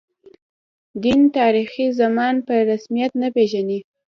[1.03, 3.79] دین، تاریخي زمان په رسمیت نه پېژني.